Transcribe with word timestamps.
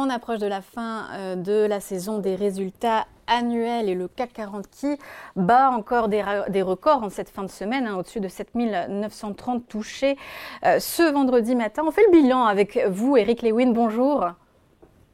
On 0.00 0.10
approche 0.10 0.38
de 0.38 0.46
la 0.46 0.62
fin 0.62 1.08
euh, 1.10 1.34
de 1.34 1.66
la 1.66 1.80
saison 1.80 2.20
des 2.20 2.36
résultats 2.36 3.08
annuels 3.26 3.88
et 3.88 3.96
le 3.96 4.06
CAC 4.06 4.32
40 4.32 4.70
qui 4.70 4.96
bat 5.34 5.70
encore 5.72 6.06
des, 6.06 6.22
records 6.62 7.02
en 7.02 7.10
cette 7.10 7.30
fin 7.30 7.42
de 7.42 7.50
semaine, 7.50 7.88
hein, 7.88 7.96
au-dessus 7.96 8.20
de 8.20 8.28
7930 8.28 9.66
touchés 9.66 10.16
euh, 10.64 10.78
ce 10.78 11.02
vendredi 11.02 11.56
matin. 11.56 11.82
On 11.84 11.90
fait 11.90 12.04
le 12.06 12.12
bilan 12.12 12.44
avec 12.44 12.78
vous, 12.88 13.16
Eric 13.16 13.42
Lewin. 13.42 13.72
Bonjour. 13.72 14.28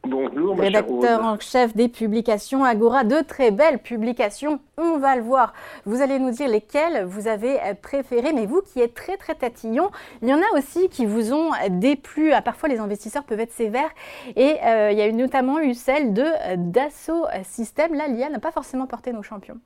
Bonjour, 0.07 0.59
rédacteur 0.59 1.23
en 1.23 1.39
chef 1.39 1.75
des 1.75 1.89
publications 1.89 2.63
Agora, 2.63 3.03
de 3.03 3.25
très 3.25 3.49
belles 3.49 3.79
publications, 3.79 4.59
on 4.77 4.97
va 4.97 5.15
le 5.15 5.23
voir. 5.23 5.53
Vous 5.85 6.01
allez 6.01 6.19
nous 6.19 6.29
dire 6.29 6.47
lesquelles 6.47 7.05
vous 7.05 7.27
avez 7.27 7.57
préférées, 7.81 8.31
mais 8.31 8.45
vous 8.45 8.61
qui 8.61 8.81
êtes 8.81 8.93
très 8.93 9.17
très 9.17 9.33
tatillon, 9.33 9.89
il 10.21 10.29
y 10.29 10.33
en 10.33 10.37
a 10.37 10.57
aussi 10.57 10.89
qui 10.89 11.07
vous 11.07 11.33
ont 11.33 11.51
déplu. 11.69 12.33
Ah, 12.33 12.43
parfois 12.43 12.69
les 12.69 12.79
investisseurs 12.79 13.23
peuvent 13.23 13.39
être 13.39 13.51
sévères 13.51 13.89
et 14.35 14.57
euh, 14.63 14.91
il 14.91 14.97
y 14.97 15.01
a 15.01 15.11
notamment 15.11 15.59
eu 15.59 15.73
celle 15.73 16.13
de 16.13 16.25
Dassault 16.55 17.25
Systèmes. 17.43 17.95
Là, 17.95 18.07
l'IA 18.07 18.29
n'a 18.29 18.39
pas 18.39 18.51
forcément 18.51 18.85
porté 18.85 19.11
nos 19.11 19.23
champions. 19.23 19.59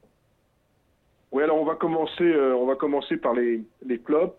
Oui, 1.34 1.44
alors 1.44 1.58
on 1.58 1.66
va 1.66 1.76
commencer, 1.76 2.24
euh, 2.24 2.56
on 2.56 2.66
va 2.66 2.76
commencer 2.76 3.18
par 3.18 3.34
les, 3.34 3.64
les 3.86 4.00
clubs. 4.00 4.32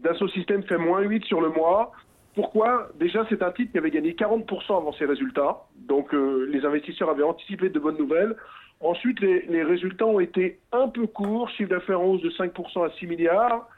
Dassault 0.00 0.28
Systèmes 0.28 0.64
fait 0.64 0.78
moins 0.78 1.00
8 1.00 1.24
sur 1.24 1.40
le 1.40 1.50
mois. 1.50 1.92
Pourquoi 2.34 2.88
Déjà, 2.98 3.24
c'est 3.28 3.42
un 3.42 3.52
titre 3.52 3.72
qui 3.72 3.78
avait 3.78 3.90
gagné 3.90 4.12
40% 4.12 4.76
avant 4.76 4.92
ses 4.92 5.04
résultats. 5.04 5.62
Donc, 5.76 6.12
euh, 6.12 6.48
les 6.50 6.64
investisseurs 6.64 7.10
avaient 7.10 7.22
anticipé 7.22 7.68
de 7.68 7.78
bonnes 7.78 7.98
nouvelles. 7.98 8.34
Ensuite, 8.80 9.20
les, 9.20 9.62
résultats 9.62 10.06
ont 10.06 10.20
été 10.20 10.58
un 10.72 10.88
peu 10.88 11.06
courts. 11.06 11.48
Chiffre 11.50 11.70
d'affaires 11.70 12.00
en 12.00 12.06
hausse 12.06 12.22
de 12.22 12.30
5% 12.30 12.86
à 12.86 12.90
6 12.98 13.06
milliards. 13.06 13.68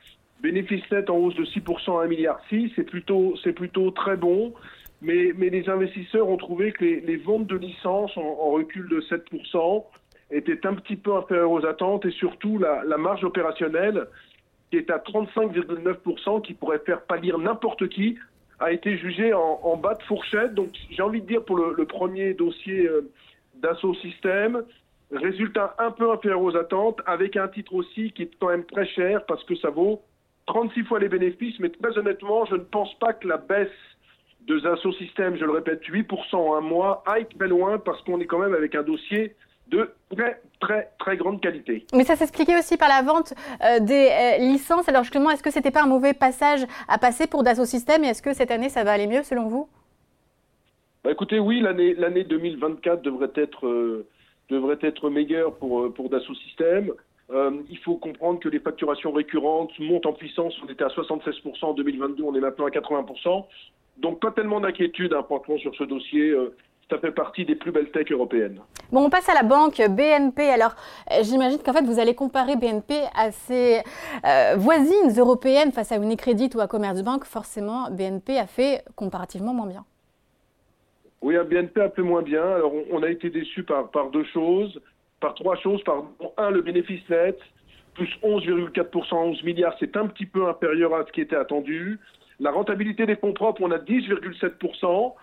Bénéfice 0.41 0.91
net 0.91 1.11
en 1.11 1.17
hausse 1.17 1.35
de 1.35 1.45
6% 1.45 2.01
à 2.01 2.05
1 2.05 2.07
milliard 2.09 2.41
6. 2.49 2.73
C'est 2.77 2.85
plutôt, 2.85 3.35
c'est 3.45 3.53
plutôt 3.53 3.91
très 3.91 4.17
bon. 4.17 4.55
Mais, 5.03 5.33
mais 5.37 5.51
les 5.51 5.69
investisseurs 5.69 6.27
ont 6.29 6.39
trouvé 6.39 6.73
que 6.73 6.83
les, 6.83 7.17
ventes 7.17 7.47
de 7.47 7.57
licences 7.57 8.17
en, 8.17 8.51
recul 8.53 8.89
de 8.89 9.03
7% 9.03 9.85
étaient 10.31 10.67
un 10.67 10.75
petit 10.75 10.97
peu 10.97 11.15
inférieures 11.15 11.51
aux 11.51 11.67
attentes 11.67 12.07
et 12.07 12.11
surtout 12.11 12.59
la, 12.59 12.83
la 12.85 12.97
marge 12.97 13.23
opérationnelle 13.23 14.07
qui 14.71 14.79
est 14.79 14.91
à 14.91 14.97
35,9%, 14.97 16.43
qui 16.43 16.55
pourrait 16.55 16.81
faire 16.81 17.03
pâlir 17.03 17.39
n'importe 17.39 17.89
qui, 17.89 18.17
a 18.59 18.73
été 18.73 18.97
jugé 18.97 19.33
en, 19.33 19.77
bas 19.77 19.95
de 19.95 20.03
fourchette. 20.05 20.55
Donc 20.55 20.71
j'ai 20.91 21.03
envie 21.03 21.21
de 21.21 21.27
dire 21.27 21.45
pour 21.45 21.57
le, 21.57 21.85
premier 21.85 22.35
dossier 22.35 22.87
euh, 22.87 23.11
d'assaut 23.57 23.95
système, 23.95 24.63
résultat 25.13 25.75
un 25.79 25.91
peu 25.91 26.11
inférieur 26.11 26.43
aux 26.43 26.57
attentes, 26.57 27.01
avec 27.07 27.37
un 27.37 27.49
titre 27.49 27.75
aussi 27.75 28.13
qui 28.13 28.23
est 28.23 28.31
quand 28.39 28.49
même 28.49 28.65
très 28.65 28.87
cher 28.87 29.25
parce 29.27 29.45
que 29.45 29.55
ça 29.57 29.71
vaut 29.71 30.03
36 30.47 30.85
fois 30.85 30.99
les 30.99 31.09
bénéfices. 31.09 31.59
Mais 31.61 31.71
très 31.71 31.97
honnêtement, 31.99 32.45
je 32.47 32.55
ne 32.55 32.65
pense 32.65 32.93
pas 32.99 33.13
que 33.13 33.29
la 33.29 33.37
baisse 33.37 33.69
de 34.47 34.59
Dassault 34.61 34.93
Systèmes, 34.93 35.37
je 35.37 35.45
le 35.45 35.53
répète, 35.53 35.83
8% 35.83 36.37
en 36.37 36.57
un 36.57 36.61
mois, 36.61 37.03
aille 37.07 37.27
très 37.27 37.49
loin 37.49 37.79
parce 37.79 38.01
qu'on 38.03 38.21
est 38.21 38.27
quand 38.27 38.39
même 38.39 38.55
avec 38.55 38.75
un 38.75 38.83
dossier 38.83 39.35
de 39.69 39.91
très 40.11 40.41
très 40.61 40.91
très 40.99 41.17
grande 41.17 41.41
qualité. 41.41 41.87
Mais 41.93 42.05
ça 42.05 42.17
s'expliquait 42.17 42.59
aussi 42.59 42.77
par 42.77 42.89
la 42.89 43.03
vente 43.03 43.35
euh, 43.63 43.81
des 43.81 44.09
euh, 44.11 44.39
licences. 44.39 44.89
Alors 44.89 45.03
justement, 45.03 45.31
est-ce 45.31 45.43
que 45.43 45.51
c'était 45.51 45.71
pas 45.71 45.83
un 45.83 45.89
mauvais 45.89 46.15
passage 46.15 46.61
à 46.89 46.99
passer 46.99 47.27
pour 47.27 47.43
Dassault 47.43 47.65
Systèmes 47.65 48.05
et 48.05 48.09
est-ce 48.09 48.23
que 48.23 48.33
cette 48.33 48.51
année 48.51 48.69
ça 48.69 48.85
va 48.85 48.93
aller 48.93 49.07
mieux 49.07 49.23
selon 49.23 49.49
vous? 49.49 49.69
Bah, 51.05 51.11
Écoutez, 51.13 51.39
oui, 51.39 51.61
l'année 51.61 51.95
l'année 51.95 52.25
2024 52.25 53.03
devrait 53.03 53.33
être 53.35 53.67
euh, 53.67 54.07
devrait 54.49 54.79
être 54.83 55.11
meilleure 55.11 55.55
pour 55.55 55.93
pour 55.93 56.09
Dassault 56.09 56.35
Systèmes. 56.35 56.93
il 57.69 57.79
faut 57.79 57.97
comprendre 57.97 58.39
que 58.39 58.49
les 58.49 58.61
facturations 58.61 59.11
récurrentes 59.13 59.77
montent 59.81 60.07
en 60.07 60.13
puissance. 60.13 60.55
On 60.65 60.69
était 60.69 60.85
à 60.85 60.89
76% 60.89 61.65
en 61.65 61.75
2022, 61.75 62.23
on 62.23 62.35
est 62.35 62.41
maintenant 62.41 62.67
à 62.67 62.71
80%. 62.71 63.45
Donc 63.99 64.21
pas 64.21 64.31
tellement 64.31 64.61
d'inquiétude, 64.61 65.15
hein, 65.15 65.27
sur 65.59 65.75
ce 65.75 65.85
dossier 65.85 66.35
ça 66.91 66.99
fait 66.99 67.11
partie 67.11 67.45
des 67.45 67.57
plus 67.57 67.73
belles 67.73 67.91
techs 67.91 68.13
européennes. 68.13 68.61
Bon, 68.93 69.05
on 69.05 69.11
passe 69.11 69.29
à 69.29 69.35
la 69.35 69.43
banque 69.43 69.77
BNP. 69.77 70.49
Alors, 70.49 70.75
euh, 71.11 71.23
j'imagine 71.23 71.59
qu'en 71.59 71.73
fait, 71.73 71.85
vous 71.85 71.99
allez 71.99 72.15
comparer 72.15 72.57
BNP 72.57 72.95
à 73.15 73.33
ses 73.33 73.81
euh, 74.25 74.55
voisines 74.57 75.13
européennes 75.19 75.73
face 75.73 75.91
à 75.91 75.97
Unicredit 75.97 76.51
ou 76.55 76.61
à 76.61 76.69
Commerzbank. 76.69 77.25
Forcément, 77.25 77.91
BNP 77.91 78.39
a 78.39 78.47
fait 78.47 78.85
comparativement 78.95 79.53
moins 79.53 79.67
bien. 79.67 79.85
Oui, 81.23 81.35
BNP 81.51 81.81
a 81.81 81.91
fait 81.91 82.03
moins 82.03 82.23
bien. 82.23 82.43
Alors, 82.43 82.73
on, 82.93 83.03
a 83.03 83.11
été 83.11 83.31
déçus 83.31 83.65
par, 83.65 83.91
par 83.91 84.11
deux 84.11 84.25
choses, 84.33 84.81
par 85.21 85.35
trois 85.35 85.57
choses. 85.57 85.83
Par 85.83 86.05
un, 86.37 86.51
le 86.51 86.63
bénéfice 86.63 87.03
net, 87.09 87.37
plus 87.95 88.11
11,4%, 88.23 89.15
11 89.15 89.43
milliards, 89.43 89.75
c'est 89.81 89.97
un 89.97 90.07
petit 90.07 90.27
peu 90.27 90.47
inférieur 90.47 90.95
à 90.95 91.05
ce 91.05 91.11
qui 91.11 91.21
était 91.21 91.37
attendu. 91.37 91.99
La 92.39 92.53
rentabilité 92.53 93.07
des 93.07 93.17
fonds 93.17 93.33
propres, 93.33 93.63
on 93.63 93.73
a 93.73 93.79
10,7%. 93.79 95.15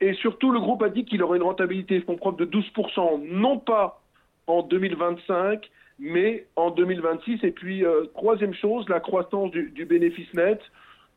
Et 0.00 0.14
surtout, 0.14 0.52
le 0.52 0.60
groupe 0.60 0.82
a 0.82 0.88
dit 0.88 1.04
qu'il 1.04 1.22
aurait 1.22 1.38
une 1.38 1.44
rentabilité 1.44 2.00
fonds 2.00 2.16
propres 2.16 2.44
de 2.44 2.46
12%, 2.46 3.22
non 3.30 3.58
pas 3.58 4.00
en 4.46 4.62
2025, 4.62 5.68
mais 5.98 6.46
en 6.56 6.70
2026. 6.70 7.42
Et 7.42 7.50
puis, 7.50 7.84
euh, 7.84 8.04
troisième 8.14 8.54
chose, 8.54 8.88
la 8.88 9.00
croissance 9.00 9.50
du, 9.50 9.84
bénéfice 9.84 10.32
net. 10.34 10.60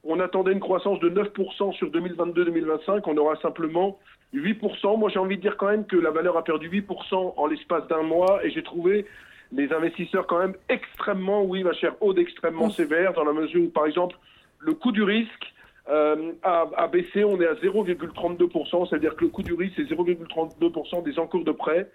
On 0.04 0.20
attendait 0.20 0.52
une 0.52 0.60
croissance 0.60 1.00
de 1.00 1.10
9% 1.10 1.74
sur 1.74 1.92
2022-2025. 1.92 3.04
On 3.06 3.18
aura 3.18 3.36
simplement 3.38 4.00
8%. 4.34 4.98
Moi, 4.98 5.12
j'ai 5.14 5.20
envie 5.20 5.38
de 5.38 5.42
dire 5.42 5.58
quand 5.58 5.68
même 5.68 5.86
que 5.86 5.98
la 5.98 6.10
valeur 6.10 6.38
a 6.38 6.44
perdu 6.44 6.70
8% 6.70 7.34
en 7.38 7.46
l'espace 7.46 7.88
d'un 7.88 8.02
mois. 8.02 8.44
Et 8.44 8.50
j'ai 8.50 8.64
trouvé 8.64 9.06
les 9.52 9.72
investisseurs 9.72 10.26
quand 10.26 10.40
même 10.40 10.56
extrêmement, 10.70 11.44
oui, 11.44 11.64
ma 11.64 11.74
chère 11.74 11.94
Aude, 12.02 12.18
extrêmement 12.18 12.72
sévères, 12.72 13.14
dans 13.14 13.26
la 13.26 13.34
mesure 13.34 13.62
où, 13.62 13.70
par 13.70 13.86
exemple, 13.86 14.16
le 14.60 14.74
coût 14.74 14.92
du 14.92 15.04
risque 15.04 15.54
euh, 15.90 16.34
a, 16.44 16.88
baissé, 16.88 17.24
on 17.24 17.40
est 17.42 17.48
à 17.48 17.56
0,32%, 17.56 18.90
c'est-à-dire 18.90 19.16
que 19.16 19.26
le 19.26 19.32
coût 19.32 19.44
du 19.44 19.54
risque, 19.54 19.74
c'est 19.76 19.90
0,32% 19.90 21.04
des 21.04 21.18
encours 21.20 21.44
de 21.44 21.52
prêt, 21.52 21.90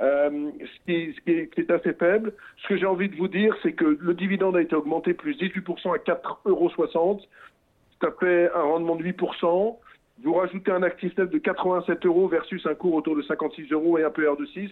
euh, 0.00 0.50
ce, 0.60 1.20
qui, 1.20 1.60
est, 1.60 1.70
assez 1.70 1.92
faible. 1.94 2.32
Ce 2.62 2.68
que 2.68 2.76
j'ai 2.76 2.86
envie 2.86 3.08
de 3.08 3.16
vous 3.16 3.28
dire, 3.28 3.54
c'est 3.62 3.72
que 3.72 3.98
le 4.00 4.14
dividende 4.14 4.56
a 4.56 4.62
été 4.62 4.74
augmenté 4.74 5.14
plus 5.14 5.34
18% 5.36 5.94
à 5.94 5.98
4,60 5.98 6.36
euros. 6.46 6.70
Ça 8.00 8.08
fait 8.18 8.50
un 8.54 8.62
rendement 8.62 8.96
de 8.96 9.04
8%. 9.04 9.76
Vous 10.22 10.34
rajoutez 10.34 10.70
un 10.70 10.82
actif 10.82 11.16
net 11.18 11.30
de 11.30 11.38
87 11.38 12.06
euros 12.06 12.28
versus 12.28 12.64
un 12.66 12.74
cours 12.74 12.94
autour 12.94 13.16
de 13.16 13.22
56 13.22 13.72
euros 13.72 13.98
et 13.98 14.04
un 14.04 14.10
PR 14.10 14.36
de 14.38 14.46
6. 14.46 14.70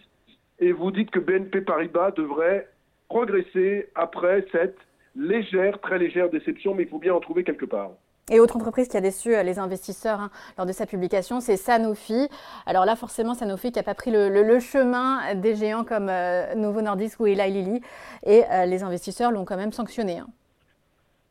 Et 0.61 0.73
vous 0.73 0.91
dites 0.93 1.11
que 1.11 1.19
BNP 1.19 1.63
Paribas 1.63 2.13
devrait 2.13 2.69
progresser 3.09 3.89
après 3.95 4.47
cette 4.53 4.79
légère, 5.17 5.81
très 5.81 5.99
légère 5.99 6.31
déception, 6.31 6.75
mais 6.75 6.85
il 6.85 6.89
faut 6.89 6.99
bien 6.99 7.15
en 7.15 7.21
trouver 7.21 7.45
quelque 7.45 7.67
part. 7.67 7.91
Et 8.31 8.39
autre 8.39 8.55
entreprise 8.57 8.87
qui 8.87 8.97
a 8.97 9.01
déçu 9.01 9.35
euh, 9.35 9.43
les 9.43 9.59
investisseurs 9.59 10.21
hein, 10.21 10.31
lors 10.57 10.65
de 10.65 10.71
sa 10.71 10.87
publication, 10.87 11.41
c'est 11.41 11.57
Sanofi. 11.57 12.29
Alors 12.67 12.85
là, 12.85 12.95
forcément, 12.95 13.35
Sanofi 13.35 13.73
qui 13.73 13.81
n'a 13.81 13.83
pas 13.83 13.97
pris 13.97 14.13
le, 14.13 14.61
chemin 14.61 15.35
des 15.35 15.57
géants 15.57 15.83
comme 15.83 16.09
euh, 16.09 16.55
Novo 16.55 16.83
Nordisk 16.83 17.19
ou 17.19 17.27
Eli 17.27 17.51
Lilly. 17.51 17.81
Et 18.25 18.45
euh, 18.45 18.65
les 18.67 18.85
investisseurs 18.85 19.33
l'ont 19.33 19.45
quand 19.45 19.57
même 19.57 19.73
sanctionné. 19.73 20.19
Hein. 20.19 20.29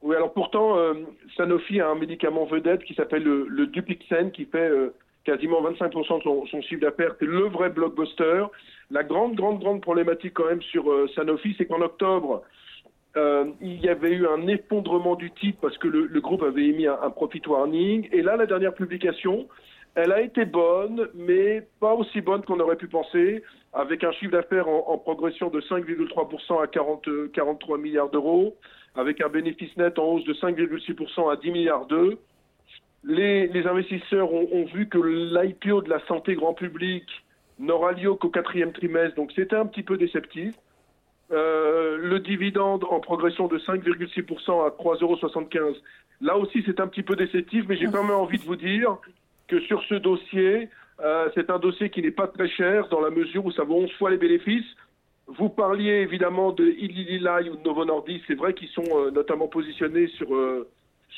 Oui, 0.02 0.16
alors 0.16 0.34
pourtant, 0.34 0.78
Sanofi 1.38 1.80
a 1.80 1.90
un 1.90 1.96
médicament 1.96 2.46
vedette 2.46 2.84
qui 2.84 2.96
s'appelle 2.96 3.22
le, 3.22 3.68
Dupixen, 3.68 4.32
qui 4.32 4.46
fait 4.46 4.72
quasiment 5.24 5.62
25% 5.62 6.18
de 6.18 6.24
son, 6.24 6.46
son 6.48 6.62
chiffre 6.64 6.82
d'affaires. 6.82 7.14
C'est 7.20 7.28
le 7.28 7.48
vrai 7.50 7.70
blockbuster. 7.70 8.46
La 8.90 9.04
grande, 9.04 9.36
grande, 9.36 9.60
grande 9.60 9.80
problématique 9.82 10.34
quand 10.34 10.46
même 10.46 10.64
sur 10.64 10.86
Sanofi, 11.14 11.54
c'est 11.56 11.68
qu'en 11.68 11.82
octobre, 11.82 12.42
euh, 13.42 13.52
il 13.62 13.82
y 13.82 13.90
avait 13.90 14.12
eu 14.12 14.28
un 14.28 14.48
effondrement 14.48 15.16
du 15.16 15.32
titre 15.32 15.58
parce 15.62 15.78
que 15.78 15.88
le, 15.88 16.22
groupe 16.22 16.44
avait 16.44 16.66
émis 16.66 16.88
un, 16.88 17.10
profit 17.10 17.42
warning. 17.46 18.08
Et 18.12 18.22
là, 18.22 18.36
la 18.36 18.46
dernière 18.46 18.74
publication, 18.74 19.48
elle 19.96 20.12
a 20.12 20.22
été 20.22 20.46
bonne, 20.46 21.10
mais 21.14 21.68
pas 21.80 21.94
aussi 21.94 22.22
bonne 22.22 22.44
qu'on 22.44 22.60
aurait 22.60 22.78
pu 22.78 22.88
penser, 22.88 23.44
avec 23.74 24.04
un 24.04 24.12
chiffre 24.14 24.32
d'affaires 24.32 24.68
en, 24.68 24.98
progression 24.98 25.50
de 25.50 25.62
5,3% 25.62 26.64
à 26.64 26.68
40, 26.68 27.32
43 27.34 27.78
milliards 27.78 28.10
d'euros, 28.10 28.56
avec 28.96 29.22
un 29.22 29.30
bénéfice 29.30 29.76
net 29.78 29.98
en 30.00 30.14
hausse 30.14 30.26
de 30.26 30.34
5,6% 30.34 31.32
à 31.32 31.36
10 31.36 31.52
milliards 31.52 31.86
d'euros. 31.86 32.18
Les, 33.04 33.50
investisseurs 33.66 34.32
ont 34.32 34.66
vu 34.66 34.88
que 34.88 35.00
l'IPO 35.00 35.82
de 35.82 35.90
la 35.90 36.00
santé 36.06 36.36
grand 36.36 36.54
public 36.54 37.04
n'aura 37.58 37.94
lieu 37.94 38.14
qu'au 38.14 38.30
quatrième 38.30 38.74
trimestre, 38.74 39.16
donc 39.16 39.32
c'était 39.36 39.56
un 39.56 39.66
petit 39.66 39.84
peu 39.84 39.98
déceptif. 39.98 40.54
Euh, 41.32 41.98
le 41.98 42.20
dividende 42.20 42.84
en 42.90 43.00
progression 43.00 43.48
de 43.48 43.58
5,6% 43.58 44.66
à 44.66 44.70
3,75 44.72 45.60
euros. 45.60 45.76
Là 46.20 46.38
aussi, 46.38 46.62
c'est 46.66 46.82
un 46.82 46.88
petit 46.88 47.04
peu 47.04 47.16
déceptif, 47.16 47.64
mais 47.70 47.78
j'ai 47.78 47.86
quand 47.86 48.04
même 48.04 48.12
envie 48.16 48.38
de 48.38 48.44
vous 48.44 48.58
dire 48.58 48.98
que 49.48 49.62
sur 49.62 49.82
ce 49.84 49.96
dossier, 49.96 50.68
euh, 51.00 51.30
c'est 51.34 51.50
un 51.50 51.58
dossier 51.58 51.90
qui 51.90 52.02
n'est 52.02 52.12
pas 52.12 52.28
très 52.28 52.50
cher 52.50 52.90
dans 52.90 53.00
la 53.00 53.12
mesure 53.12 53.46
où 53.46 53.52
ça 53.52 53.64
vaut 53.64 53.76
11 53.76 53.92
fois 53.94 54.10
les 54.10 54.18
bénéfices. 54.18 54.66
Vous 55.28 55.48
parliez 55.48 56.02
évidemment 56.02 56.52
de 56.52 56.66
Lilly 56.66 57.50
ou 57.50 57.56
de 57.56 57.64
Novo 57.64 57.86
Nordisk. 57.86 58.26
C'est 58.28 58.36
vrai 58.36 58.54
qu'ils 58.54 58.70
sont 58.70 58.90
euh, 58.94 59.12
notamment 59.12 59.48
positionnés 59.48 60.08
sur, 60.08 60.28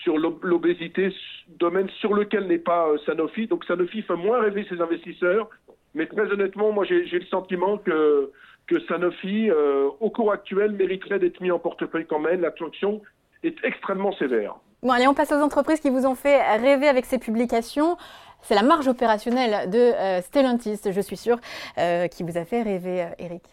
sur 0.04 0.18
l'obésité, 0.20 1.12
domaine 1.58 1.90
sur 2.00 2.14
lequel 2.14 2.46
n'est 2.46 2.60
pas 2.60 2.88
Sanofi. 3.08 3.48
Donc 3.48 3.66
Sanofi 3.66 4.04
fait 4.04 4.16
moins 4.16 4.42
rêver 4.42 4.64
ses 4.70 4.80
investisseurs. 4.80 5.50
Mais 5.96 6.06
très 6.06 6.32
honnêtement, 6.32 6.72
moi 6.72 6.86
j'ai 6.86 7.04
le 7.04 7.26
sentiment 7.26 7.80
que 7.80 8.32
que 8.68 8.80
Sanofi, 8.82 9.50
euh, 9.50 9.90
au 10.00 10.10
cours 10.10 10.32
actuel, 10.32 10.72
mériterait 10.72 11.20
d'être 11.20 11.42
mis 11.42 11.52
en 11.52 11.60
portefeuille 11.60 12.06
quand 12.08 12.20
même. 12.20 12.42
La 12.42 12.56
sanction 12.56 13.02
est 13.44 13.56
extrêmement 13.64 14.14
sévère. 14.14 14.56
Bon, 14.82 14.92
allez, 14.92 15.08
on 15.08 15.14
passe 15.14 15.32
aux 15.32 15.42
entreprises 15.42 15.80
qui 15.80 15.90
vous 15.90 16.06
ont 16.06 16.16
fait 16.16 16.42
rêver 16.58 16.88
avec 16.88 17.06
ces 17.06 17.18
publications. 17.18 17.98
C'est 18.42 18.56
la 18.56 18.64
marge 18.64 18.88
opérationnelle 18.88 19.70
de 19.70 19.78
euh, 19.78 20.22
Stellantis, 20.22 20.80
je 20.90 21.02
suis 21.02 21.18
sûre, 21.18 21.38
euh, 21.78 22.08
qui 22.08 22.24
vous 22.24 22.38
a 22.38 22.44
fait 22.44 22.62
rêver, 22.62 23.08
Eric. 23.18 23.44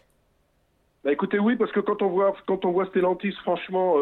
Bah 1.04 1.12
écoutez, 1.12 1.38
oui, 1.38 1.56
parce 1.56 1.72
que 1.72 1.80
quand 1.80 2.02
on 2.02 2.08
voit, 2.08 2.34
quand 2.46 2.64
on 2.64 2.72
voit 2.72 2.86
Stellantis, 2.86 3.32
franchement, 3.42 3.94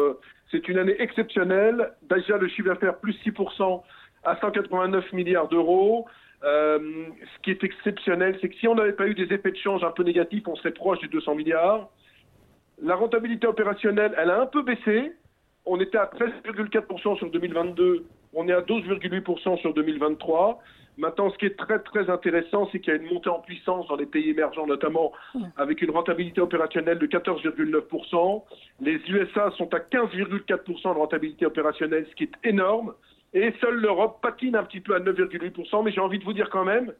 c'est 0.51 0.67
une 0.67 0.79
année 0.79 0.95
exceptionnelle. 0.99 1.93
Déjà, 2.01 2.37
le 2.37 2.49
chiffre 2.49 2.67
d'affaires 2.67 2.97
plus 2.97 3.13
6% 3.25 3.81
à 4.23 4.35
189 4.41 5.13
milliards 5.13 5.47
d'euros. 5.47 6.07
Ce 6.41 7.41
qui 7.43 7.51
est 7.51 7.63
exceptionnel, 7.63 8.37
c'est 8.41 8.49
que 8.49 8.55
si 8.55 8.67
on 8.67 8.75
n'avait 8.75 8.93
pas 8.93 9.07
eu 9.07 9.13
des 9.13 9.33
effets 9.33 9.51
de 9.51 9.57
change 9.57 9.83
un 9.83 9.91
peu 9.91 10.03
négatifs, 10.03 10.47
on 10.47 10.55
serait 10.55 10.71
proche 10.71 10.99
des 10.99 11.07
200 11.07 11.35
milliards. 11.35 11.89
La 12.81 12.95
rentabilité 12.95 13.45
opérationnelle, 13.45 14.13
elle 14.17 14.29
a 14.29 14.41
un 14.41 14.45
peu 14.45 14.61
baissé. 14.63 15.13
On 15.65 15.79
était 15.79 15.97
à 15.97 16.05
13,4% 16.05 17.17
sur 17.17 17.29
2022, 17.29 18.05
on 18.33 18.47
est 18.47 18.53
à 18.53 18.61
12,8% 18.61 19.59
sur 19.59 19.73
2023. 19.73 20.61
Maintenant, 20.97 21.29
ce 21.29 21.37
qui 21.37 21.45
est 21.45 21.57
très 21.57 21.79
très 21.79 22.09
intéressant, 22.09 22.67
c'est 22.71 22.79
qu'il 22.79 22.93
y 22.93 22.97
a 22.97 22.99
une 22.99 23.07
montée 23.13 23.29
en 23.29 23.39
puissance 23.39 23.87
dans 23.87 23.95
les 23.95 24.05
pays 24.05 24.29
émergents, 24.29 24.67
notamment 24.67 25.13
avec 25.55 25.81
une 25.81 25.91
rentabilité 25.91 26.41
opérationnelle 26.41 26.99
de 26.99 27.07
14,9%. 27.07 28.43
Les 28.81 28.95
USA 29.09 29.51
sont 29.57 29.73
à 29.73 29.79
15,4% 29.79 30.93
de 30.93 30.99
rentabilité 30.99 31.45
opérationnelle, 31.45 32.05
ce 32.09 32.15
qui 32.15 32.23
est 32.23 32.33
énorme. 32.43 32.93
Et 33.33 33.53
seule 33.61 33.75
l'Europe 33.75 34.19
patine 34.21 34.55
un 34.55 34.63
petit 34.63 34.79
peu 34.79 34.95
à 34.95 34.99
9,8%. 34.99 35.83
Mais 35.83 35.91
j'ai 35.91 36.01
envie 36.01 36.19
de 36.19 36.23
vous 36.23 36.33
dire 36.33 36.49
quand 36.49 36.65
même 36.65 36.93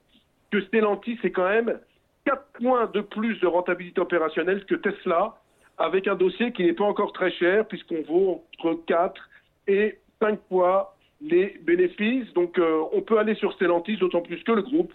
que 0.52 0.62
Stellantis, 0.62 1.18
c'est 1.22 1.31
quand 1.31 1.50
même 1.50 1.80
4 2.26 2.44
points 2.54 2.86
de 2.88 3.02
plus 3.02 3.40
de 3.40 3.48
rentabilité 3.48 4.00
opérationnelle 4.02 4.66
que 4.66 4.76
Tesla 4.76 5.36
avec 5.80 6.08
un 6.08 6.16
dossier 6.16 6.52
qui 6.52 6.64
n'est 6.64 6.74
pas 6.74 6.84
encore 6.84 7.14
très 7.14 7.31
cher, 7.31 7.66
puisqu'on 7.66 8.02
vaut 8.04 8.44
entre 8.60 8.84
4 8.86 9.30
et 9.68 9.98
5 10.22 10.40
fois 10.50 10.96
les 11.22 11.58
bénéfices. 11.64 12.31
Donc 12.34 12.60
euh, 12.60 12.84
on 12.92 13.02
peut 13.02 13.18
aller 13.18 13.36
sur 13.36 13.54
Stellantis, 13.54 13.98
d'autant 13.98 14.22
plus 14.22 14.44
que 14.44 14.52
le 14.52 14.62
groupe, 14.62 14.94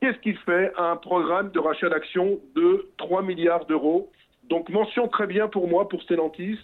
qu'est-ce 0.00 0.18
qu'il 0.18 0.38
fait 0.38 0.72
Un 0.78 0.96
programme 0.96 1.50
de 1.50 1.58
rachat 1.58 1.88
d'actions 1.88 2.38
de 2.54 2.88
3 2.98 3.22
milliards 3.22 3.66
d'euros? 3.66 4.10
Donc 4.48 4.68
mention 4.68 5.08
très 5.08 5.26
bien 5.26 5.48
pour 5.48 5.68
moi, 5.68 5.88
pour 5.88 6.02
Stellantis. 6.02 6.58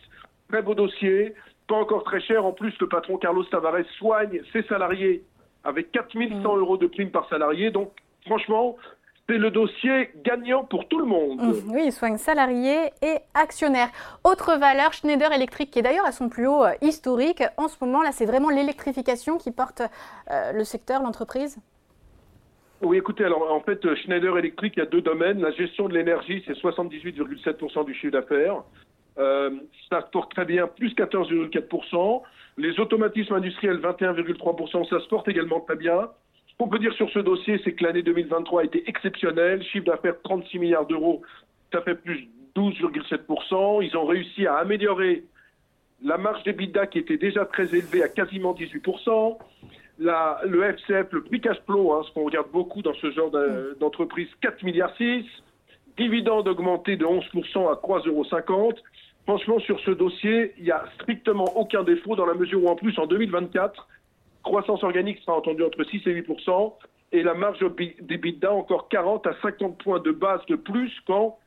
Très 0.48 0.62
beau 0.62 0.74
dossier, 0.74 1.34
pas 1.70 1.76
encore 1.76 2.02
très 2.02 2.20
cher. 2.20 2.44
En 2.44 2.52
plus, 2.52 2.74
le 2.80 2.88
patron 2.88 3.16
Carlos 3.16 3.44
Tavares 3.44 3.86
soigne 3.96 4.40
ses 4.52 4.64
salariés 4.64 5.22
avec 5.62 5.92
4100 5.92 6.56
euros 6.56 6.76
de 6.76 6.88
prime 6.88 7.10
par 7.10 7.28
salarié. 7.28 7.70
Donc 7.70 7.92
franchement, 8.26 8.76
c'est 9.28 9.38
le 9.38 9.52
dossier 9.52 10.10
gagnant 10.24 10.64
pour 10.64 10.88
tout 10.88 10.98
le 10.98 11.04
monde. 11.04 11.40
Mmh, 11.40 11.72
oui, 11.72 11.82
il 11.86 11.92
soigne 11.92 12.16
salariés 12.16 12.90
et 13.02 13.18
actionnaires. 13.34 13.90
Autre 14.24 14.58
valeur, 14.58 14.92
Schneider 14.92 15.32
Electric, 15.32 15.70
qui 15.70 15.78
est 15.78 15.82
d'ailleurs 15.82 16.06
à 16.06 16.10
son 16.10 16.28
plus 16.28 16.48
haut 16.48 16.64
euh, 16.64 16.72
historique. 16.82 17.44
En 17.56 17.68
ce 17.68 17.76
moment, 17.80 18.02
là, 18.02 18.10
c'est 18.10 18.26
vraiment 18.26 18.50
l'électrification 18.50 19.38
qui 19.38 19.52
porte 19.52 19.82
euh, 20.30 20.50
le 20.52 20.64
secteur, 20.64 21.02
l'entreprise? 21.02 21.60
Oui, 22.82 22.96
écoutez, 22.96 23.24
alors 23.24 23.52
en 23.52 23.60
fait, 23.60 23.94
Schneider 23.94 24.36
Electric, 24.36 24.72
il 24.76 24.80
y 24.80 24.82
a 24.82 24.86
deux 24.86 25.02
domaines. 25.02 25.40
La 25.40 25.52
gestion 25.52 25.88
de 25.88 25.94
l'énergie, 25.94 26.42
c'est 26.46 26.54
78,7% 26.54 27.84
du 27.84 27.94
chiffre 27.94 28.12
d'affaires. 28.12 28.64
Euh, 29.20 29.50
ça 29.88 30.00
se 30.00 30.10
porte 30.10 30.34
très 30.34 30.44
bien, 30.44 30.66
plus 30.66 30.94
14,4%. 30.94 32.22
Les 32.56 32.80
automatismes 32.80 33.34
industriels, 33.34 33.78
21,3%, 33.78 34.88
ça 34.88 35.00
se 35.00 35.08
porte 35.08 35.28
également 35.28 35.60
très 35.60 35.76
bien 35.76 36.08
qu'on 36.60 36.68
peut 36.68 36.78
dire 36.78 36.92
sur 36.92 37.08
ce 37.08 37.20
dossier, 37.20 37.58
c'est 37.64 37.72
que 37.72 37.82
l'année 37.82 38.02
2023 38.02 38.60
a 38.60 38.64
été 38.64 38.86
exceptionnelle. 38.86 39.62
Chiffre 39.62 39.86
d'affaires 39.86 40.20
36 40.22 40.58
milliards 40.58 40.84
d'euros, 40.84 41.22
ça 41.72 41.80
fait 41.80 41.94
plus 41.94 42.28
12,7%. 42.54 43.82
Ils 43.82 43.96
ont 43.96 44.04
réussi 44.04 44.46
à 44.46 44.56
améliorer 44.56 45.24
la 46.04 46.18
marge 46.18 46.42
d'EBITDA 46.42 46.86
qui 46.88 46.98
était 46.98 47.16
déjà 47.16 47.46
très 47.46 47.74
élevée 47.74 48.02
à 48.02 48.08
quasiment 48.08 48.52
18%. 48.52 49.38
La, 50.00 50.38
le 50.44 50.62
FCF, 50.64 51.06
le 51.12 51.22
free 51.22 51.40
cash 51.40 51.56
hein, 51.66 52.02
ce 52.06 52.12
qu'on 52.12 52.24
regarde 52.24 52.50
beaucoup 52.52 52.82
dans 52.82 52.94
ce 52.94 53.10
genre 53.10 53.30
d'entreprise, 53.80 54.28
4 54.42 54.62
milliards 54.62 54.94
6. 54.98 55.24
Dividende 55.96 56.46
augmenté 56.46 56.96
de 56.96 57.06
11% 57.06 57.70
à 57.70 57.74
3,50 57.76 58.08
euros. 58.08 58.74
Franchement, 59.24 59.58
sur 59.60 59.78
ce 59.80 59.90
dossier, 59.90 60.54
il 60.58 60.64
n'y 60.64 60.70
a 60.70 60.84
strictement 60.94 61.44
aucun 61.56 61.82
défaut 61.84 62.16
dans 62.16 62.26
la 62.26 62.34
mesure 62.34 62.64
où, 62.64 62.68
en 62.68 62.76
plus, 62.76 62.98
en 62.98 63.06
2024, 63.06 63.86
croissance 64.42 64.82
organique 64.82 65.18
sera 65.20 65.36
entendue 65.36 65.64
entre 65.64 65.84
6 65.84 66.02
et 66.06 66.12
8 66.12 66.26
et 67.12 67.22
la 67.22 67.34
marge 67.34 67.58
d'EBITDA 68.00 68.52
encore 68.52 68.88
40 68.88 69.26
à 69.26 69.34
50 69.42 69.82
points 69.82 70.00
de 70.00 70.12
base 70.12 70.40
de 70.46 70.56
plus 70.56 70.92
qu'en 71.06 71.38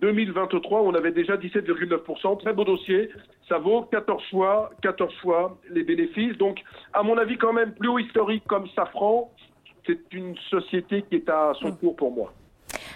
2023, 0.00 0.82
où 0.82 0.86
on 0.86 0.94
avait 0.94 1.12
déjà 1.12 1.36
17,9%. 1.36 2.40
Très 2.40 2.52
beau 2.52 2.64
dossier. 2.64 3.10
Ça 3.48 3.58
vaut 3.58 3.82
14 3.82 4.22
fois, 4.30 4.70
14 4.82 5.14
fois 5.16 5.58
les 5.70 5.82
bénéfices. 5.82 6.36
Donc, 6.38 6.60
à 6.92 7.02
mon 7.02 7.18
avis, 7.18 7.36
quand 7.36 7.52
même, 7.52 7.74
plus 7.74 7.88
haut 7.88 7.98
historique 7.98 8.44
comme 8.46 8.66
Safran, 8.68 9.30
c'est 9.86 10.00
une 10.12 10.36
société 10.50 11.02
qui 11.02 11.16
est 11.16 11.28
à 11.28 11.52
son 11.60 11.72
cours 11.72 11.96
pour 11.96 12.12
moi. 12.12 12.32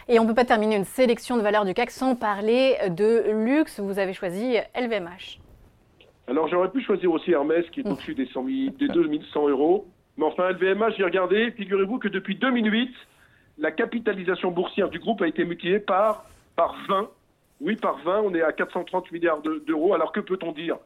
Et 0.09 0.21
on 0.21 0.23
ne 0.23 0.29
peut 0.29 0.35
pas 0.35 0.45
terminer 0.45 0.77
une 0.77 0.85
sélection 0.85 1.37
de 1.37 1.43
valeurs 1.43 1.65
du 1.65 1.75
CAC 1.75 1.91
sans 1.91 2.15
parler 2.15 2.77
de 2.91 3.25
luxe. 3.45 3.81
Vous 3.81 3.99
avez 3.99 4.13
choisi 4.13 4.57
LVMH. 4.77 5.41
Alors 6.29 6.47
j'aurais 6.49 6.71
pu 6.71 6.81
choisir 6.81 7.11
aussi 7.11 7.33
Hermès 7.33 7.69
qui 7.71 7.81
est 7.81 7.89
au-dessus 7.89 8.15
des, 8.15 8.29
des 8.79 8.89
2100 8.89 9.49
euros. 9.49 9.87
Mais 10.17 10.25
enfin, 10.25 10.51
LVMH, 10.51 10.95
j'ai 10.97 11.05
regardé, 11.05 11.51
figurez-vous 11.53 11.99
que 11.99 12.09
depuis 12.09 12.37
2008, 12.37 12.91
la 13.59 13.73
capitalisation 13.73 14.51
boursière 14.53 14.89
du 14.89 14.99
groupe 15.01 15.23
a 15.23 15.27
été 15.27 15.45
multipliée 15.45 15.81
par, 15.81 16.25
par 16.55 16.77
20. 16.89 17.11
Oui, 17.61 17.75
par 17.75 17.99
20, 17.99 18.21
on 18.21 18.35
est 18.35 18.43
à 18.43 18.53
430 18.53 19.11
milliards 19.11 19.41
d'euros. 19.43 19.95
Alors 19.95 20.13
que 20.13 20.21
peut-on 20.21 20.53
dire? 20.53 20.77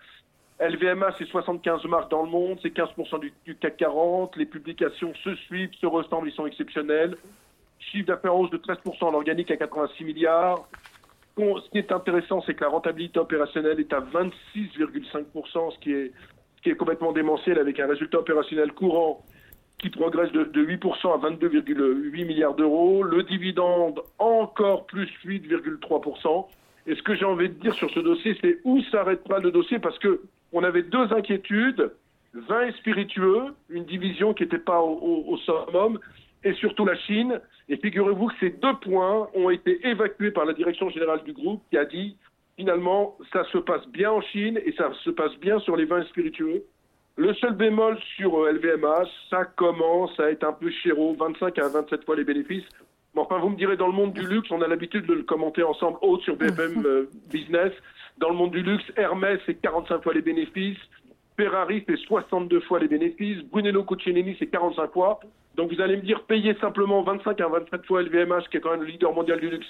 LVMH, 0.61 1.15
c'est 1.19 1.27
75 1.27 1.85
marques 1.85 2.11
dans 2.11 2.23
le 2.23 2.31
monde, 2.31 2.59
c'est 2.63 2.75
15% 2.75 3.21
du, 3.21 3.33
du, 3.45 3.55
CAC 3.55 3.77
40. 3.77 4.37
Les 4.37 4.47
publications 4.47 5.13
se 5.25 5.35
suivent, 5.37 5.73
se 5.79 5.87
ressemblent, 5.87 6.29
ils 6.29 6.35
sont 6.35 6.47
exceptionnels. 6.47 7.17
Chiffre 7.81 8.06
d'affaires 8.06 8.37
hausse 8.37 8.50
de 8.50 8.59
13% 8.59 9.05
en 9.05 9.15
organique 9.15 9.50
à 9.50 9.56
86 9.56 10.05
milliards 10.05 10.69
ce 11.37 11.71
qui 11.71 11.79
est 11.79 11.93
intéressant, 11.93 12.43
c'est 12.47 12.55
que 12.55 12.65
la 12.65 12.71
rentabilité 12.71 13.19
opérationnelle 13.19 13.81
est 13.81 13.93
à 13.93 14.00
26,5%, 14.00 15.73
ce 15.73 15.79
qui 15.79 15.93
est, 15.93 16.12
qui 16.62 16.71
est 16.71 16.77
complètement 16.77 17.12
démentiel 17.12 17.59
avec 17.59 17.81
un 17.81 17.87
résultat 17.87 18.19
opérationnel 18.19 18.73
courant 18.73 19.25
qui 19.79 19.88
progresse 19.88 20.31
de, 20.32 20.44
8% 20.44 21.15
à 21.15 21.31
22,8 21.31 22.27
milliards 22.27 22.55
d'euros. 22.55 23.03
Le 23.03 23.23
dividende 23.23 24.00
encore 24.19 24.87
plus 24.87 25.09
8,3%. 25.25 26.47
Et 26.87 26.94
ce 26.94 27.03
que 27.03 27.15
j'ai 27.15 27.25
envie 27.25 27.49
de 27.49 27.55
dire 27.55 27.75
sur 27.75 27.91
ce 27.91 28.00
dossier, 28.00 28.37
c'est 28.43 28.59
où 28.65 28.83
s'arrête 28.91 29.26
pas 29.26 29.38
le 29.38 29.50
dossier 29.50 29.79
parce 29.79 29.99
que 29.99 30.23
on 30.53 30.65
avait 30.65 30.83
deux 30.83 31.12
inquiétudes 31.12 31.93
vin 32.35 32.66
et 32.66 32.73
spiritueux, 32.73 33.55
une 33.71 33.85
division 33.85 34.35
qui 34.35 34.43
n'était 34.45 34.59
pas 34.59 34.81
au, 34.81 35.25
au, 35.26 35.37
summum, 35.38 35.99
et 36.44 36.52
surtout 36.54 36.85
la 36.85 36.97
Chine. 36.97 37.40
Et 37.68 37.76
figurez-vous 37.76 38.28
que 38.28 38.35
ces 38.40 38.50
deux 38.50 38.75
points 38.82 39.28
ont 39.35 39.50
été 39.50 39.87
évacués 39.87 40.30
par 40.30 40.44
la 40.44 40.52
direction 40.52 40.90
générale 40.90 41.23
du 41.25 41.32
groupe 41.32 41.62
qui 41.70 41.76
a 41.76 41.85
dit 41.85 42.16
finalement 42.56 43.16
ça 43.32 43.44
se 43.52 43.59
passe 43.59 43.87
bien 43.88 44.11
en 44.11 44.20
Chine 44.20 44.61
et 44.64 44.73
ça 44.73 44.92
se 45.04 45.11
passe 45.11 45.35
bien 45.37 45.59
sur 45.61 45.76
les 45.76 45.85
vins 45.85 46.04
spiritueux. 46.04 46.64
Le 47.16 47.35
seul 47.35 47.54
bémol 47.54 47.99
sur 48.16 48.47
LVMH, 48.47 48.85
euh, 48.85 49.04
ça 49.28 49.44
commence 49.44 50.18
à 50.18 50.30
être 50.30 50.44
un 50.44 50.52
peu 50.52 50.70
chéro, 50.70 51.14
25 51.18 51.59
à 51.59 51.68
27 51.68 52.04
fois 52.04 52.16
les 52.16 52.25
bénéfices. 52.25 52.64
Mais 53.14 53.20
enfin, 53.20 53.38
vous 53.38 53.50
me 53.50 53.56
direz, 53.56 53.76
dans 53.76 53.88
le 53.88 53.92
monde 53.92 54.12
du 54.12 54.26
luxe, 54.26 54.50
on 54.50 54.62
a 54.62 54.68
l'habitude 54.68 55.04
de 55.06 55.14
le 55.14 55.23
commenter 55.25 55.62
ensemble, 55.62 55.99
haute 56.00 56.23
sur 56.23 56.37
BFM 56.37 56.82
euh, 56.87 57.11
Business. 57.30 57.73
Dans 58.18 58.30
le 58.30 58.37
monde 58.37 58.52
du 58.52 58.62
luxe, 58.62 58.85
Hermès, 58.97 59.40
c'est 59.44 59.61
45 59.61 60.02
fois 60.02 60.14
les 60.14 60.23
bénéfices. 60.23 60.78
Ferrari, 61.37 61.85
c'est 61.88 61.97
62 61.97 62.61
fois 62.61 62.78
les 62.78 62.88
bénéfices. 62.88 63.42
Brunello 63.50 63.85
Cucinelli, 63.85 64.37
c'est 64.38 64.47
45 64.47 64.92
fois. 64.92 65.20
Donc 65.61 65.75
vous 65.75 65.83
allez 65.83 65.99
me 65.99 66.00
dire, 66.00 66.23
payer 66.23 66.55
simplement 66.55 67.02
25 67.02 67.38
à 67.38 67.49
27 67.49 67.85
fois 67.85 68.00
LVMH, 68.00 68.49
qui 68.50 68.57
est 68.57 68.61
quand 68.61 68.71
même 68.71 68.81
le 68.81 68.87
leader 68.87 69.12
mondial 69.12 69.38
du 69.40 69.50
luxe, 69.50 69.67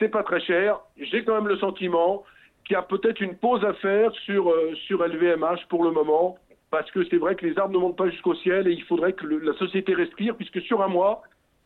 c'est 0.00 0.08
pas 0.08 0.22
très 0.22 0.40
cher. 0.40 0.80
J'ai 0.96 1.24
quand 1.24 1.34
même 1.34 1.46
le 1.46 1.58
sentiment 1.58 2.24
qu'il 2.64 2.72
y 2.72 2.76
a 2.78 2.80
peut-être 2.80 3.20
une 3.20 3.36
pause 3.36 3.62
à 3.62 3.74
faire 3.74 4.10
sur, 4.24 4.50
euh, 4.50 4.74
sur 4.86 5.06
LVMH 5.06 5.66
pour 5.68 5.84
le 5.84 5.90
moment, 5.90 6.38
parce 6.70 6.90
que 6.90 7.04
c'est 7.10 7.18
vrai 7.18 7.34
que 7.34 7.44
les 7.44 7.58
arbres 7.58 7.74
ne 7.74 7.78
montent 7.78 7.98
pas 7.98 8.08
jusqu'au 8.08 8.34
ciel 8.36 8.66
et 8.66 8.72
il 8.72 8.82
faudrait 8.84 9.12
que 9.12 9.26
la 9.26 9.52
société 9.58 9.92
respire, 9.92 10.36
puisque 10.36 10.62
sur 10.62 10.82
un 10.82 10.88
mois, 10.88 11.20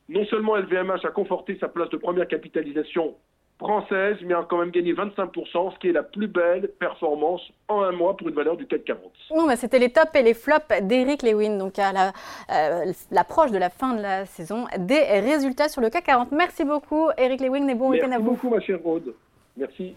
non 0.09 0.27
seulement 0.27 0.57
LVMH 0.57 1.05
a 1.05 1.11
conforté 1.11 1.57
sa 1.61 1.69
place 1.69 1.91
de 1.91 1.97
première 1.97 2.27
capitalisation 2.27 3.15
française, 3.61 4.17
mais 4.25 4.35
a 4.35 4.45
quand 4.49 4.59
même 4.59 4.71
gagné 4.71 4.95
25%, 4.95 5.75
ce 5.75 5.79
qui 5.79 5.89
est 5.89 5.93
la 5.93 6.03
plus 6.03 6.27
belle 6.27 6.69
performance 6.79 7.43
en 7.69 7.83
un 7.83 7.93
mois 7.93 8.17
pour 8.17 8.29
une 8.29 8.35
valeur 8.35 8.57
du 8.57 8.67
CAC 8.67 8.85
40. 8.85 9.03
Bon, 9.31 9.49
C'était 9.55 9.79
les 9.79 9.91
tops 9.91 10.15
et 10.15 10.23
les 10.23 10.35
flops 10.35 10.83
d'Eric 10.83 11.23
Lewin, 11.23 11.59
donc 11.59 11.79
à 11.79 12.13
euh, 12.51 12.93
l'approche 13.11 13.53
de 13.53 13.59
la 13.59 13.69
fin 13.69 13.95
de 13.95 14.03
la 14.03 14.25
saison, 14.25 14.65
des 14.79 15.03
résultats 15.21 15.69
sur 15.69 15.83
le 15.83 15.91
CAC 15.91 16.05
40. 16.05 16.33
Merci 16.33 16.65
beaucoup 16.65 17.11
Eric 17.19 17.41
Lewin 17.41 17.69
et 17.69 17.75
bon 17.75 17.91
week-end 17.91 18.11
à 18.11 18.19
vous. 18.19 18.31
Merci 18.31 18.43
beaucoup 18.43 18.51
ma 18.51 18.61
chère 18.61 18.83
Rode. 18.83 19.15
Merci. 19.57 19.95